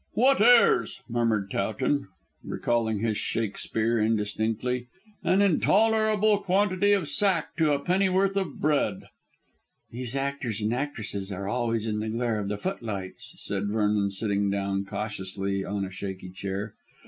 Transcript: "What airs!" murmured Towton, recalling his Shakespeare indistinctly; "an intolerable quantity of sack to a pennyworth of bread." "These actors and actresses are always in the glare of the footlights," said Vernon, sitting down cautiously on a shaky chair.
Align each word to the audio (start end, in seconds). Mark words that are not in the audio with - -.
"What 0.15 0.41
airs!" 0.41 0.99
murmured 1.07 1.51
Towton, 1.51 2.07
recalling 2.43 3.01
his 3.01 3.19
Shakespeare 3.19 3.99
indistinctly; 3.99 4.87
"an 5.23 5.43
intolerable 5.43 6.39
quantity 6.39 6.91
of 6.93 7.07
sack 7.07 7.55
to 7.57 7.71
a 7.71 7.77
pennyworth 7.77 8.35
of 8.35 8.59
bread." 8.59 9.03
"These 9.91 10.15
actors 10.15 10.59
and 10.59 10.73
actresses 10.73 11.31
are 11.31 11.47
always 11.47 11.85
in 11.85 11.99
the 11.99 12.09
glare 12.09 12.39
of 12.39 12.47
the 12.47 12.57
footlights," 12.57 13.33
said 13.45 13.67
Vernon, 13.67 14.09
sitting 14.09 14.49
down 14.49 14.85
cautiously 14.85 15.63
on 15.63 15.85
a 15.85 15.91
shaky 15.91 16.31
chair. 16.31 16.73